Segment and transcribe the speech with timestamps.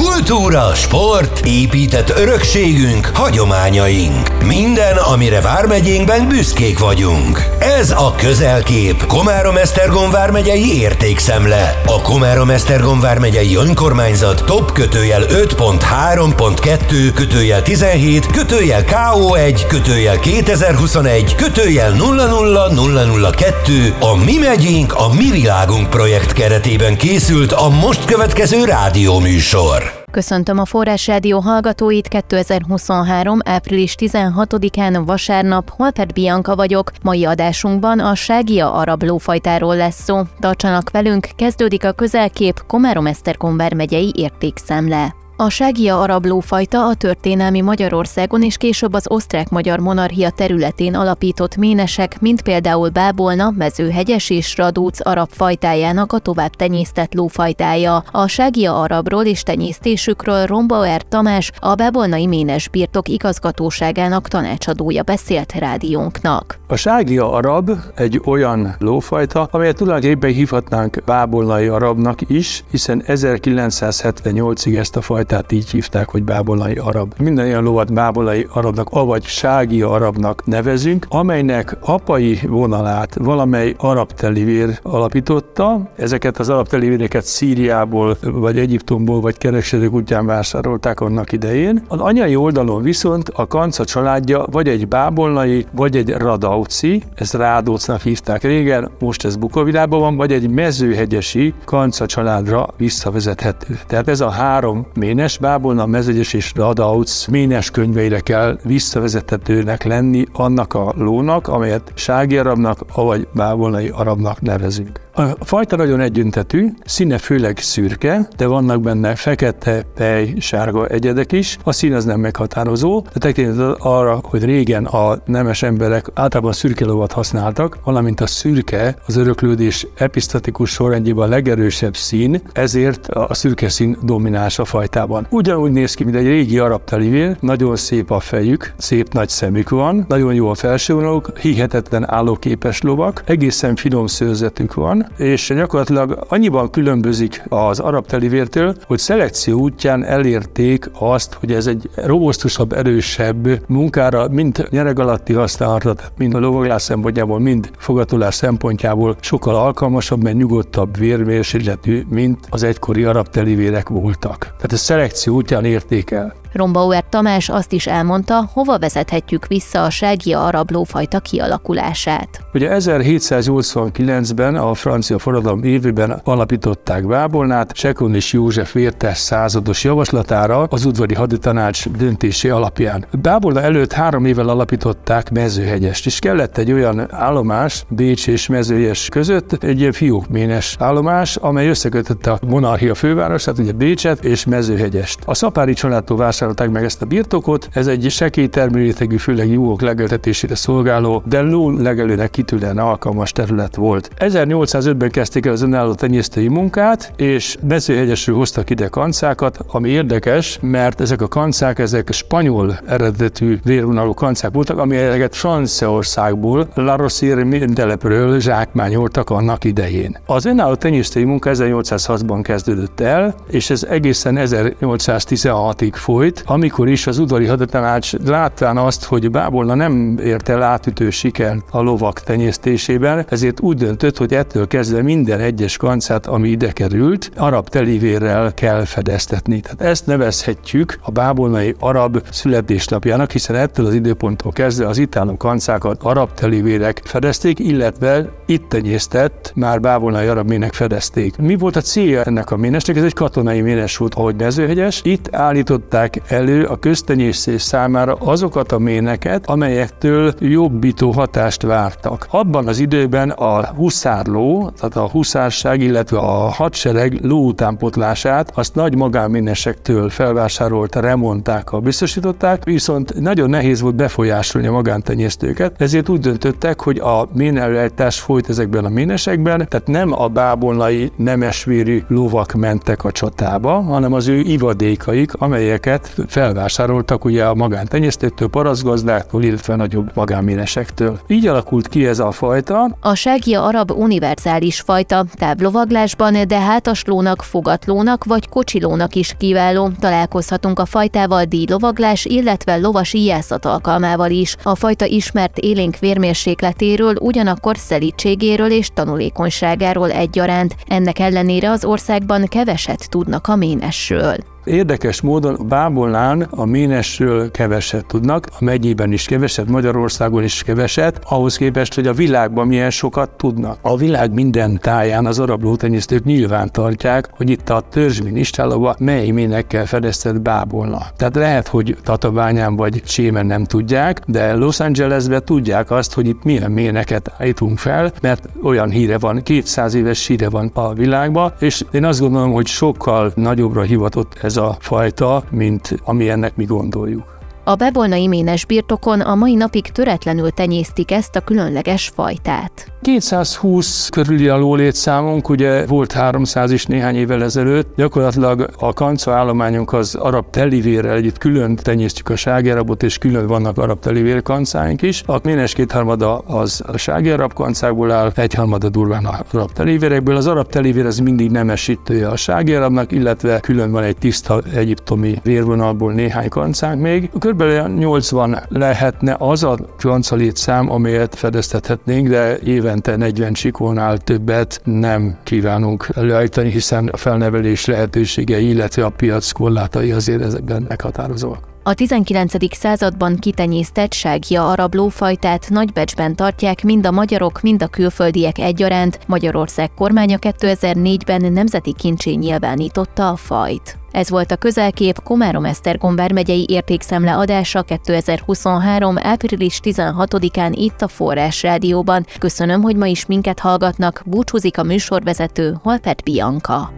[0.00, 0.09] Blue.
[0.20, 4.44] Kultúra, sport, épített örökségünk, hagyományaink.
[4.44, 7.44] Minden, amire Vármegyénkben büszkék vagyunk.
[7.58, 11.80] Ez a Közelkép, Komárom-Esztergom vármegyei értékszemle.
[11.86, 23.94] A Komárom-Esztergom vármegyei önkormányzat top kötőjel 5.3.2 kötőjel 17 kötőjel KO1 kötőjel 2021 kötőjel 00002
[24.00, 29.99] a Mi megyénk, a Mi világunk projekt keretében készült a most következő rádióműsor.
[30.10, 33.38] Köszöntöm a Forrás Rádió hallgatóit 2023.
[33.44, 36.90] április 16-án vasárnap, Holpert Bianca vagyok.
[37.02, 40.20] Mai adásunkban a ságia arab lófajtáról lesz szó.
[40.38, 45.14] Tartsanak velünk, kezdődik a közelkép Komárom-Esztergom megyei értékszemle.
[45.40, 52.20] A ságia arab lófajta a történelmi Magyarországon és később az osztrák-magyar monarchia területén alapított ménesek,
[52.20, 58.02] mint például Bábolna, Mezőhegyes és Radóc arab fajtájának a tovább tenyésztett lófajtája.
[58.10, 66.58] A ságia arabról és tenyésztésükről Rombauer Tamás, a Bábolnai Ménes Birtok igazgatóságának tanácsadója beszélt rádiónknak.
[66.66, 74.96] A ságia arab egy olyan lófajta, amelyet tulajdonképpen hívhatnánk bábolnai arabnak is, hiszen 1978-ig ezt
[74.96, 77.14] a fajtát tehát így hívták, hogy bábolai arab.
[77.18, 84.78] Minden ilyen lovat bábolai arabnak, avagy sági arabnak nevezünk, amelynek apai vonalát valamely arab telivér
[84.82, 85.90] alapította.
[85.96, 91.82] Ezeket az arab telivéreket Szíriából, vagy Egyiptomból, vagy kereskedők útján vásárolták annak idején.
[91.88, 98.00] Az anyai oldalon viszont a kanca családja vagy egy bábolnai, vagy egy radauci, ezt rádócnak
[98.00, 103.78] hívták régen, most ez Bukovilában van, vagy egy mezőhegyesi kanca családra visszavezethető.
[103.86, 110.26] Tehát ez a három méne Ménes Bábolna, Mezegyes és Radauc Ménes könyveire kell visszavezethetőnek lenni
[110.32, 115.00] annak a lónak, amelyet sági arabnak, avagy bábolnai arabnak nevezünk.
[115.20, 121.58] A fajta nagyon együntetű, színe főleg szürke, de vannak benne fekete, pej, sárga egyedek is.
[121.64, 126.84] A szín az nem meghatározó, de tekintet arra, hogy régen a nemes emberek általában szürke
[126.84, 133.68] lovat használtak, valamint a szürke az öröklődés episztatikus sorrendjében a legerősebb szín, ezért a szürke
[133.68, 135.26] szín domináns a fajtában.
[135.30, 139.68] Ugyanúgy néz ki, mint egy régi arab telivér, nagyon szép a fejük, szép nagy szemük
[139.68, 146.70] van, nagyon jó a felsővonaluk, hihetetlen állóképes lovak, egészen finom szőrzetük van, és gyakorlatilag annyiban
[146.70, 154.28] különbözik az arab telivértől, hogy szelekció útján elérték azt, hogy ez egy robosztusabb, erősebb munkára,
[154.28, 160.98] mind nyereg alatti használhatat, mind a lovaglás szempontjából, mind fogatolás szempontjából sokkal alkalmasabb, mert nyugodtabb
[160.98, 164.38] vérmérsékletű, mint az egykori arab telivérek voltak.
[164.42, 166.34] Tehát ez szelekció útján érték el.
[166.52, 172.40] Rombauer Tamás azt is elmondta, hova vezethetjük vissza a ságia arab lófajta kialakulását.
[172.54, 180.84] Ugye 1789-ben a francia forradalom évében alapították Bábolnát, Sekon és József vértes százados javaslatára az
[180.84, 183.04] udvari haditanács döntési alapján.
[183.22, 189.64] Bábolna előtt három évvel alapították Mezőhegyest, és kellett egy olyan állomás Bécs és Mezőhegyes között,
[189.64, 195.18] egy ilyen fiókménes állomás, amely összekötötte a monarchia fővárosát, ugye Bécset és Mezőhegyest.
[195.24, 200.54] A Szapári családtól vásárolták meg ezt a birtokot, ez egy sekély termőrétegű, főleg juhok legeltetésére
[200.54, 204.10] szolgáló, de ló legelőnek kitűnően alkalmas terület volt.
[204.18, 211.00] 1805-ben kezdték el az önálló tenyésztői munkát, és Mezőhegyesről hoztak ide kancákat, ami érdekes, mert
[211.00, 219.30] ezek a kancák, ezek spanyol eredetű vérvonalú kancák voltak, amelyeket Franciaországból, La Rosière telepről zsákmányoltak
[219.30, 220.18] annak idején.
[220.26, 227.06] Az önálló tenyésztői munka 1806-ban kezdődött el, és ez egészen 1816-ig folyt, folyt, amikor is
[227.06, 233.26] az udvari hadatanács látván azt, hogy Bábolna nem ért el átütő sikert a lovak tenyésztésében,
[233.28, 238.84] ezért úgy döntött, hogy ettől kezdve minden egyes kancát, ami ide került, arab telivérrel kell
[238.84, 239.60] fedeztetni.
[239.60, 245.36] Tehát ezt nevezhetjük a bábolnai arab születésnapjának, hiszen ettől az időponttól kezdve az itt álló
[245.36, 251.36] kancákat arab telivérek fedezték, illetve itt tenyésztett, már bábolnai arab mének fedezték.
[251.36, 252.96] Mi volt a célja ennek a ménesnek?
[252.96, 255.00] Ez egy katonai ménes volt, ahogy mezőhegyes.
[255.04, 262.26] Itt állították elő a köztenyésztés számára azokat a méneket, amelyektől jobbító hatást vártak.
[262.30, 268.96] Abban az időben a huszárló, tehát a huszárság, illetve a hadsereg ló utánpotlását azt nagy
[268.96, 276.98] magánménesektől felvásárolta, remontákkal biztosították, viszont nagyon nehéz volt befolyásolni a magántenyésztőket, ezért úgy döntöttek, hogy
[276.98, 283.80] a ménelőállítás folyt ezekben a ménesekben, tehát nem a bábolnai nemesvérű lovak mentek a csatába,
[283.80, 291.18] hanem az ő ivadékaik, amelyeket felvásároltak ugye a magántenyésztőktől, parasztgazdáktól, illetve nagyobb magánménesektől.
[291.26, 292.96] Így alakult ki ez a fajta.
[293.00, 299.90] A ságia arab univerzális fajta, távlovaglásban, de hátaslónak, fogatlónak vagy kocsilónak is kiváló.
[300.00, 304.56] Találkozhatunk a fajtával díjlovaglás, illetve lovas ijászat alkalmával is.
[304.62, 310.76] A fajta ismert élénk vérmérsékletéről, ugyanakkor szelítségéről és tanulékonyságáról egyaránt.
[310.86, 314.49] Ennek ellenére az országban keveset tudnak a ménesről.
[314.64, 321.56] Érdekes módon Bábolnán a Ménesről keveset tudnak, a megyében is keveset, Magyarországon is keveset, ahhoz
[321.56, 323.78] képest, hogy a világban milyen sokat tudnak.
[323.82, 329.30] A világ minden táján az arab lótenyésztők nyilván tartják, hogy itt a törzsmin istálóban mely
[329.30, 331.02] ménekkel fedeztet Bábolna.
[331.16, 336.42] Tehát lehet, hogy Tatabányán vagy Csémen nem tudják, de Los Angelesben tudják azt, hogy itt
[336.42, 341.84] milyen méneket állítunk fel, mert olyan híre van, 200 éves híre van a világban, és
[341.90, 347.39] én azt gondolom, hogy sokkal nagyobbra hivatott ez a fajta, mint ami ennek mi gondoljuk.
[347.64, 352.92] A bebolnai ménes birtokon a mai napig töretlenül tenyésztik ezt a különleges fajtát.
[353.02, 357.96] 220 körüli a lólétszámunk, ugye volt 300 is néhány évvel ezelőtt.
[357.96, 363.78] Gyakorlatilag a kanca állományunk az arab telivérrel együtt külön tenyésztjük a ságérabot, és külön vannak
[363.78, 365.22] arab telivér kancáink is.
[365.26, 370.36] A ménes kétharmada az a ságérab kancákból áll, egyharmada durván a arab telivérekből.
[370.36, 376.12] Az arab telivér az mindig nemesítője a ságérabnak, illetve külön van egy tiszta egyiptomi vérvonalból
[376.12, 377.30] néhány kancánk még.
[377.50, 384.80] Körülbelül 80 lehetne az a kanca létszám, amelyet fedeztethetnénk, de éve évente 40 csikónál többet
[384.84, 391.69] nem kívánunk előállítani, hiszen a felnevelés lehetőségei, illetve a piac korlátai azért ezekben meghatározóak.
[391.82, 392.76] A 19.
[392.76, 399.18] században kitenyésztett ságja arab lófajtát nagybecsben tartják mind a magyarok, mind a külföldiek egyaránt.
[399.26, 403.98] Magyarország kormánya 2004-ben nemzeti kincsé nyilvánította a fajt.
[404.10, 409.16] Ez volt a közelkép Komárom-Esztergom vármegyei értékszemle adása 2023.
[409.18, 412.26] április 16-án itt a Forrás Rádióban.
[412.38, 416.92] Köszönöm, hogy ma is minket hallgatnak, búcsúzik a műsorvezető Holpert Bianca.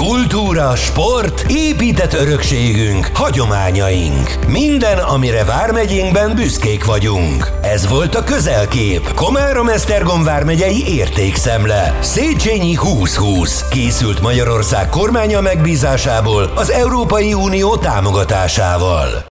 [0.00, 4.46] Kultúra, sport, épített örökségünk, hagyományaink.
[4.46, 7.50] Minden, amire Vármegyénkben büszkék vagyunk.
[7.62, 9.14] Ez volt a közelkép.
[9.14, 11.98] Komárom-Esztergom Vármegyei értékszemle.
[12.00, 13.68] Széchenyi 2020.
[13.68, 19.29] Készült Magyarország kormánya megbízásából az Európai Unió támogatásával.